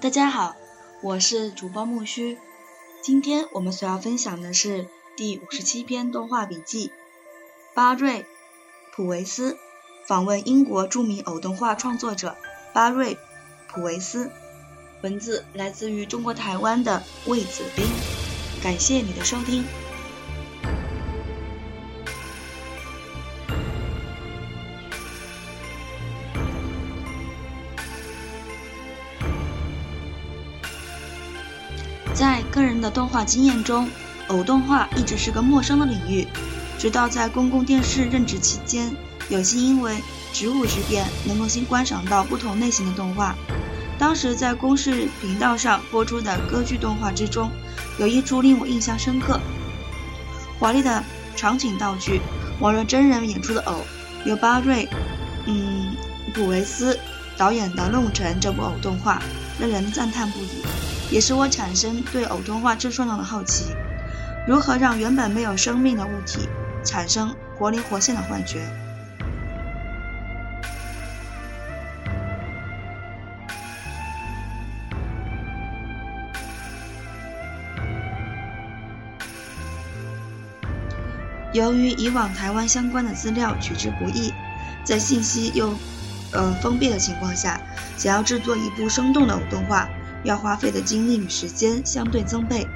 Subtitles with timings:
[0.00, 0.56] 大家好，
[1.02, 2.38] 我是主播木须。
[3.02, 6.90] 今天我们所要分享的是第五十七篇动画笔记。
[7.74, 8.22] 巴瑞·
[8.94, 9.58] 普维斯
[10.06, 12.34] 访问英国著名偶动画创作者
[12.72, 13.14] 巴瑞·
[13.68, 14.30] 普维斯。
[15.02, 17.84] 文字来自于中国台湾的魏子斌。
[18.62, 19.66] 感谢你的收听。
[32.60, 33.88] 个人的动画经验中，
[34.28, 36.26] 偶动画一直是个陌生的领域。
[36.78, 38.94] 直到在公共电视任职期间，
[39.28, 39.96] 有幸因为
[40.32, 43.34] 职务之便，能够先观赏到不同类型的动画。
[43.98, 47.50] 当时在公视频道上播出的歌剧动画之中，
[47.98, 49.40] 有一出令我印象深刻。
[50.58, 51.02] 华丽的
[51.36, 52.20] 场景道具，
[52.60, 53.84] 宛若真人演出的偶，
[54.24, 54.88] 由巴瑞，
[55.46, 55.94] 嗯，
[56.34, 56.98] 普维斯
[57.36, 59.22] 导演的《弄臣》这部偶动画，
[59.58, 60.89] 让人赞叹不已。
[61.10, 63.74] 也使我产生对偶动画制作上的好奇：
[64.46, 66.48] 如何让原本没有生命的物体
[66.84, 68.60] 产生活灵活现的幻觉？
[81.52, 84.32] 由于以往台湾相关的资料取之不易，
[84.84, 85.74] 在信息又
[86.32, 87.60] 呃封闭的情况下，
[87.96, 89.88] 想要制作一部生动的偶动画。
[90.24, 92.66] 要花费的精力与时间相对增倍。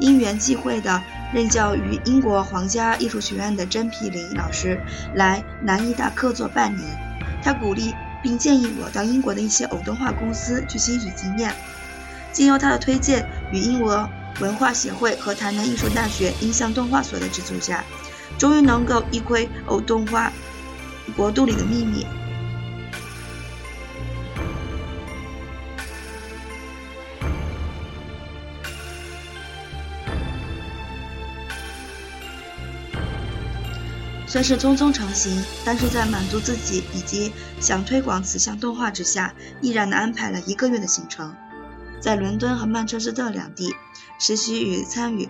[0.00, 1.02] 因缘际会的
[1.34, 4.80] 任教于英国皇家艺术学院的甄皮林老师
[5.14, 6.86] 来南艺大客座半年，
[7.42, 7.92] 他鼓励
[8.22, 11.52] 并建议我到英国的一些偶动画公司去吸取经验。
[12.30, 14.08] 经由他的推荐，与英国
[14.38, 17.82] 文化协会和台南艺术大学音像动画所的资助下，
[18.38, 20.30] 终于能够一窥偶动画
[21.16, 22.06] 国度里的秘密。
[34.28, 41.34] 算是匆匆成型，但是在满足自己以及想推广此项动画之下，毅然的安排了一个月的行程，
[41.98, 43.74] 在伦敦和曼彻斯特两地
[44.18, 45.28] 实习与参与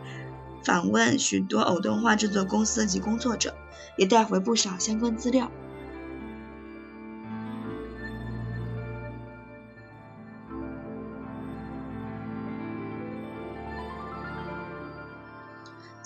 [0.64, 3.54] 访问许多偶动画制作公司及工作者，
[3.96, 5.48] 也带回不少相关资料。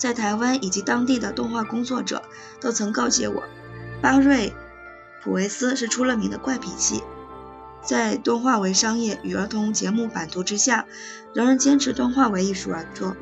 [0.03, 2.23] 在台湾以及当地的动画工作者
[2.59, 3.41] 都曾告诫我，
[4.01, 4.49] 巴瑞·
[5.23, 7.01] 普维斯是出了名的怪脾气，
[7.81, 10.85] 在动画为商业与儿童节目版图之下，
[11.33, 13.15] 仍然坚持动画为艺术而作。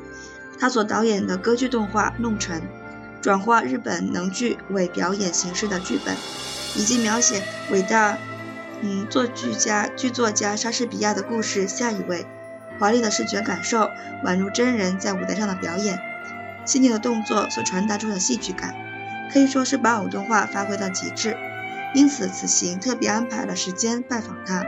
[0.58, 2.60] 他所导演的歌剧动画《弄臣》，
[3.20, 6.16] 转化日本能剧为表演形式的剧本，
[6.74, 8.18] 以及描写伟大
[8.80, 12.26] 嗯作剧家剧作家莎士比亚的故事下一位，
[12.80, 13.88] 华丽的视觉感受，
[14.24, 15.96] 宛如真人在舞台上的表演。
[16.64, 18.74] 细腻的动作所传达出的戏剧感，
[19.32, 21.36] 可以说是把偶动画发挥到极致。
[21.94, 24.64] 因此，此行特别安排了时间拜访他。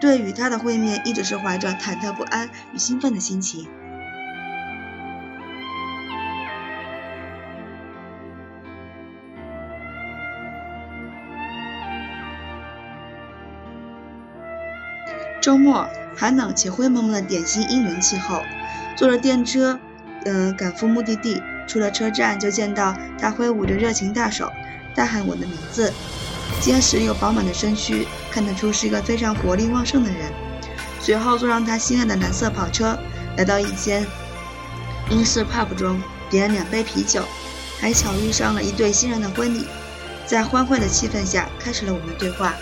[0.00, 3.68] 对与他的会面，一直是怀着忐忑不安与兴奋的心情。
[15.42, 18.42] 周末，寒冷且灰蒙蒙的典型阴云气候，
[18.96, 19.78] 坐着电车。
[20.26, 24.52] 嗯，赶赴目的地，出了车站就见到他挥舞着热情大手，
[24.92, 25.92] 大喊我的名字，
[26.60, 30.32] 结实又饱满的身躯，看得出是一个非常活力旺盛的人。
[31.00, 32.98] 随后坐上他心爱的蓝色跑车，
[33.36, 34.04] 来到一间
[35.10, 37.22] 英式 pub 中，点了两杯啤酒，
[37.80, 39.64] 还巧遇上了一对新人的婚礼，
[40.26, 42.54] 在欢快的气氛下，开始了我们的对话。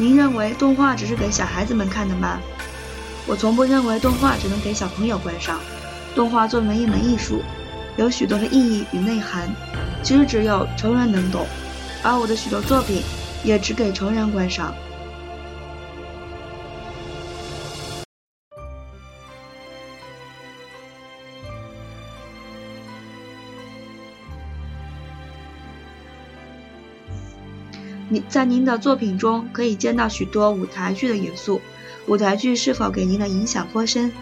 [0.00, 2.40] 您认为动画只是给小孩子们看的吗？
[3.26, 5.60] 我从不认为动画只能给小朋友观赏。
[6.14, 7.42] 动画作为一门艺术，
[7.98, 9.46] 有许多的意义与内涵，
[10.02, 11.46] 其实只有成人能懂。
[12.02, 13.02] 而我的许多作品
[13.44, 14.74] 也只给成人观赏。
[28.12, 31.60] 你在您的作品中可以见到许多舞台剧的元素，
[32.08, 34.12] 舞台剧是否给您的影响颇深？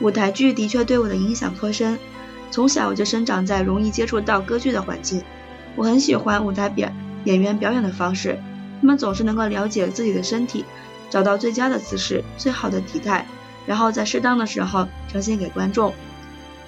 [0.00, 1.98] 舞台剧的确对我的影响颇深，
[2.50, 5.22] 从小我就生长在容易接触到歌剧的环境，
[5.76, 6.90] 我很喜欢舞台表
[7.24, 8.40] 演员表演的方式，
[8.80, 10.64] 他们总是能够了解自己的身体，
[11.10, 13.26] 找到最佳的姿势、最好的体态，
[13.68, 15.92] 然后在适当的时候呈现给观众，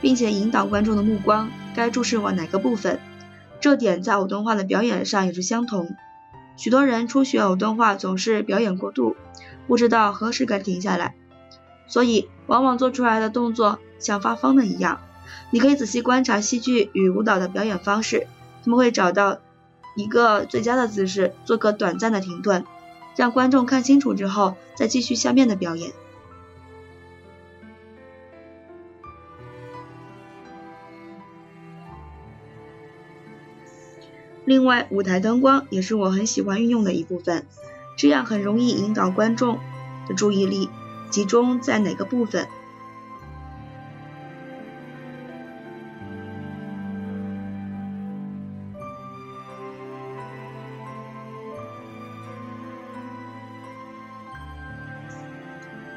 [0.02, 3.00] 并且引导观众的目光该注视往哪个部分。
[3.58, 5.96] 这点在偶动画的表演上也是相同。
[6.58, 9.16] 许多人初学偶动画总是表演过度，
[9.66, 11.14] 不知道何时该停下来，
[11.86, 15.00] 所以往往做出来的动作像发疯的一样。
[15.50, 18.26] 你可以仔细观察戏剧与舞蹈的表演方式。
[18.62, 19.38] 他们会找到
[19.96, 22.66] 一个最佳的姿势，做个短暂的停顿，
[23.16, 25.92] 让观众看清楚之后，再继续下面的表演。
[34.50, 37.46] 另外，舞台灯光也是我很喜欢运用的一部分，
[37.96, 39.60] 这样很容易引导观众
[40.08, 40.68] 的注意力
[41.08, 42.48] 集中在哪个部分。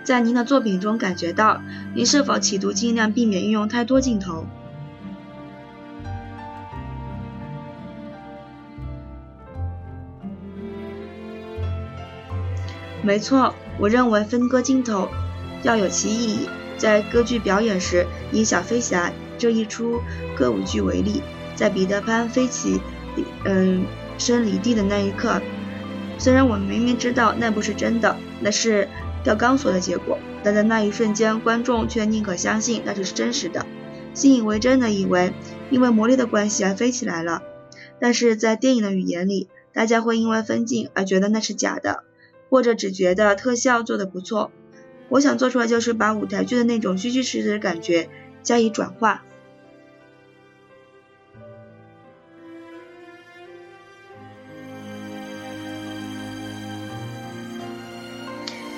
[0.03, 1.59] 在您的作品中感觉到，
[1.95, 4.45] 您是否企图尽量避免运用太多镜头？
[13.03, 15.09] 没错，我认为分割镜头
[15.61, 16.49] 要有其意义。
[16.77, 20.01] 在歌剧表演时，以小飞侠这一出
[20.35, 21.21] 歌舞剧为例，
[21.55, 22.81] 在彼得潘飞起，
[23.45, 23.85] 嗯，
[24.17, 25.41] 身离地的那一刻，
[26.17, 28.87] 虽然我们明明知道那不是真的，那是。
[29.23, 33.65] 吊钢索的结果，但在那一瞬间，观众却宁可相信那就是真实的，
[34.13, 35.31] 信以为真的以为
[35.69, 37.41] 因为魔力的关系而飞起来了。
[38.01, 42.03] 但是在电影的语言里，大家会因为分镜而觉得那是假的，
[42.53, 44.51] 或者只觉得特效做得不错。
[45.09, 48.11] 我想做出来就是把舞台剧的那种虚虚实实的感觉
[48.43, 49.23] 加以转化。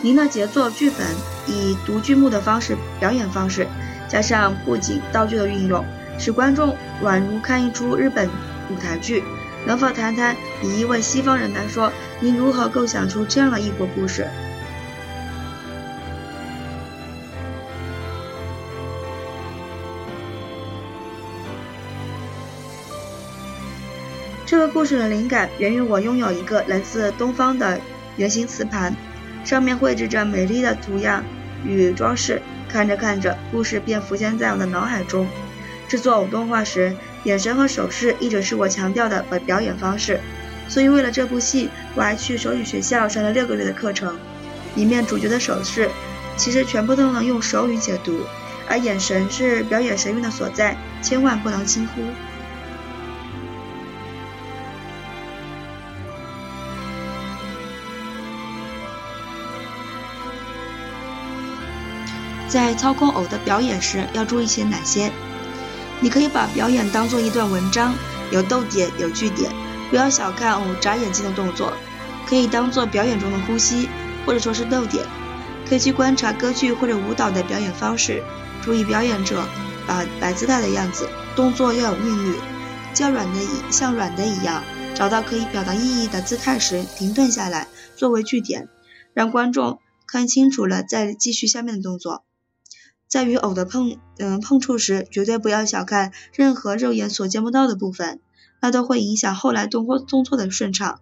[0.01, 0.99] 您的杰作剧本
[1.45, 3.67] 以读剧目的方式表演方式，
[4.07, 5.83] 加上布景道具的运用，
[6.17, 6.73] 使观众
[7.03, 8.29] 宛如看一出日本
[8.71, 9.21] 舞台剧。
[9.67, 11.91] 能否谈谈以一位西方人来说，
[12.21, 14.27] 你如何构想出这样的异国故事？
[24.45, 27.79] 这个故事的灵感源于我拥有一个来自东方的
[28.17, 28.95] 圆形瓷盘。
[29.43, 31.23] 上面绘制着美丽的图样
[31.63, 35.27] 与装饰，看着看着，故事便浮现在我的脑海中。
[35.87, 36.95] 制作动画时，
[37.25, 40.19] 眼神和手势一直是我强调的表演方式，
[40.67, 44.17] 所以为了这部戏，我还去手语学校上了六个月的课程。
[44.75, 45.89] 里面主角的手势
[46.35, 48.19] 其实全部都能用手语解读，
[48.67, 52.01] 而眼神是表演神韵的所在，千万不能轻忽。
[62.47, 65.11] 在操控偶的表演时要注意些哪些？
[65.99, 67.93] 你可以把表演当做一段文章，
[68.31, 69.51] 有逗点，有句点，
[69.89, 71.73] 不要小看偶眨眼睛的动作，
[72.27, 73.89] 可以当做表演中的呼吸，
[74.25, 75.05] 或者说是逗点。
[75.67, 78.23] 可以去观察歌剧或者舞蹈的表演方式，
[78.61, 79.43] 注意表演者
[79.87, 82.35] 把摆姿态的样子，动作要有韵律，
[82.93, 83.39] 较软的
[83.71, 84.63] 像软的一样，
[84.93, 88.69] 找到可以表达意义的姿态时停顿下来，作为句点，
[89.15, 92.23] 让观众看清楚了再继续下面的动作。
[93.07, 98.19] 在与偶的碰嗯碰触时，绝对不要小看任何肉眼所见不到的部分，
[98.65, 100.99] 那都会影响后来动作动作的顺畅。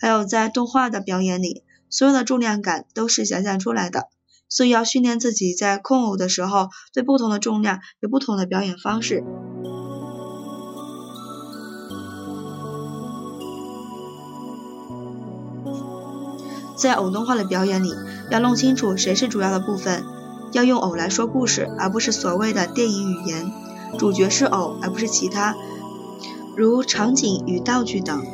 [0.00, 4.08] 还有在动画的表演里，所有的重量感都是想象出来的，
[4.48, 9.22] 所以要训练自己在控偶的时候，对不同的重量有不同的表演方式。
[16.78, 17.92] 在偶动画的表演里，
[18.30, 20.02] 要弄清楚谁是主要的部分。
[20.52, 23.52] 要用偶来说故事，而不是所谓的电影语言。
[23.98, 25.54] 主角是偶，而不是其他，
[26.56, 28.24] 如场景与道具等。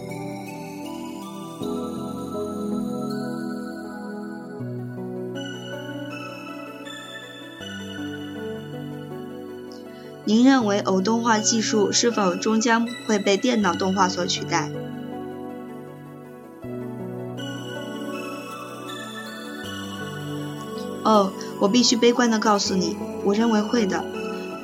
[10.25, 14.71] 您认为偶动画技术是否终将会被电脑动画所取代？
[21.05, 21.33] 哦。
[21.61, 24.05] 我必须悲观地告诉你，我认为会的。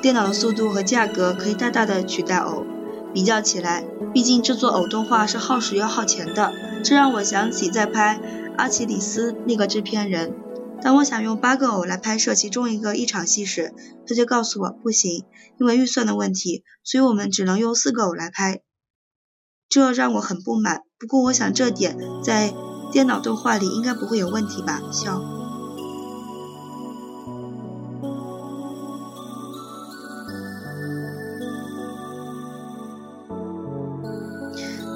[0.00, 2.64] 电脑的速度和价格可以大大的取代偶。
[3.14, 6.52] 比较起来，毕竟制作偶动画是耗时又耗钱的。
[6.82, 8.20] 这让我想起在拍
[8.58, 10.34] 《阿奇里斯》那个制片人，
[10.82, 13.72] 当我想用八个偶来拍摄其中一个一场戏时，
[14.06, 15.24] 他就告诉我不行，
[15.60, 18.60] 因为预算的问题，所以我们只能用四个偶来拍。
[19.68, 20.82] 这让我很不满。
[20.98, 22.52] 不过我想这点在
[22.92, 24.82] 电脑动画里应该不会有问题吧？
[24.92, 25.33] 笑。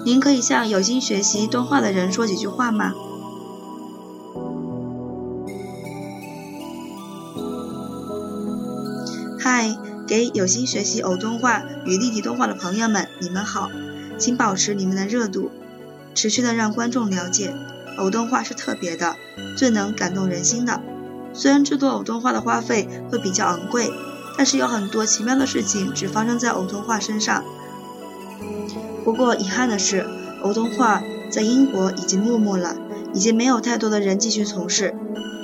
[0.05, 2.95] 您可以向有心学习动画的人说几句话吗？
[9.39, 9.77] 嗨，
[10.07, 13.69] 给有心学习偶动画与立体动画的朋友们，你们好，
[14.19, 15.51] 请保持你们的热度，
[16.15, 17.55] 持续的让观众了解，
[17.99, 19.17] 偶动画是特别的，
[19.57, 20.81] 最能感动人心的。
[21.35, 23.93] 虽然制作偶动画的花费会比较昂贵，
[24.37, 27.45] 但是有很多奇妙的事情只发生在偶动画身上。
[29.05, 30.07] 不过遗憾的是，
[30.43, 32.77] 偶动画在英国已经没落了，
[33.15, 34.95] 已经没有太多的人继续从事。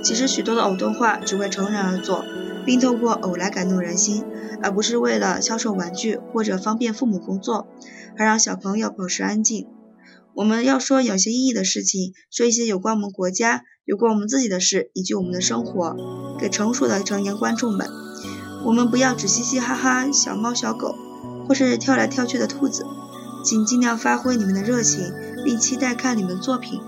[0.02, 2.24] 其实许多的偶动画只为成人而做，
[2.66, 4.24] 并透过偶来感动人心，
[4.62, 7.66] 而不是为了销售玩具或者方便父母工作，
[8.18, 9.66] 而让小朋友保持安静。
[10.34, 15.96] 我们要说有些意义的事情，说一些有关我们国家、有关我们自己的事，以及我们的生活，
[16.38, 17.88] 给成熟的成年观众们。
[18.66, 20.94] 我们不要只嘻嘻哈哈小猫小狗，
[21.46, 22.84] 或是跳来跳去的兔子。
[23.44, 25.12] 请尽量发挥你们的热情，
[25.44, 26.80] 并期待看你们作品。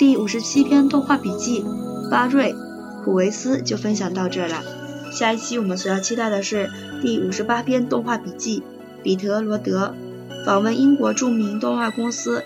[0.00, 1.64] 第五十七篇动画笔记，
[2.10, 2.52] 巴瑞·
[3.04, 4.62] 普维斯就分享到这了。
[5.12, 6.68] 下一期我们所要期待的是
[7.00, 8.64] 第五十八篇动画笔记，
[9.04, 9.94] 彼得罗德
[10.44, 12.42] 访问英国著名动画公司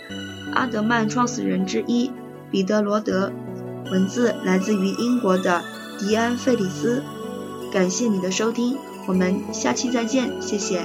[0.53, 2.11] 阿德曼创始人之一
[2.51, 3.33] 彼得罗德。
[3.91, 5.63] 文字来自于英国的
[5.99, 7.03] 迪安·费里斯。
[7.73, 8.77] 感谢你的收听，
[9.07, 10.83] 我们下期再见，谢谢。